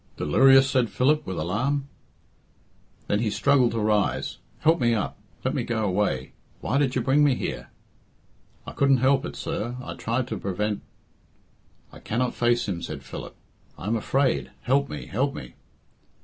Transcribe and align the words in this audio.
"Delirious!" 0.17 0.67
said 0.67 0.89
Philip, 0.89 1.27
with 1.27 1.37
alarm. 1.37 1.87
Then 3.05 3.19
he 3.19 3.29
struggled 3.29 3.69
to 3.73 3.79
rise. 3.79 4.39
"Help 4.61 4.79
me 4.81 4.95
up. 4.95 5.15
Let 5.45 5.53
me 5.53 5.61
go 5.61 5.85
away. 5.85 6.31
Why 6.59 6.79
did 6.79 6.95
you 6.95 7.03
bring 7.03 7.23
me 7.23 7.35
here?" 7.35 7.69
"I 8.65 8.71
couldn't 8.71 8.97
help 8.97 9.27
it, 9.27 9.35
sir. 9.35 9.75
I 9.79 9.93
tried 9.93 10.27
to 10.29 10.37
prevent" 10.39 10.81
"I 11.93 11.99
cannot 11.99 12.33
face 12.33 12.67
him," 12.67 12.81
said 12.81 13.03
Philip. 13.03 13.35
"I 13.77 13.85
am 13.85 13.95
afraid. 13.95 14.49
Help 14.63 14.89
me, 14.89 15.05
help 15.05 15.35
me." 15.35 15.53